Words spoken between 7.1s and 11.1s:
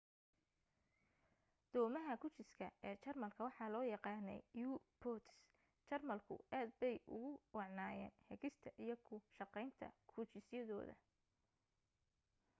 ugu wacnaayeen hagista iyo ku shaqaynta gujisyadooda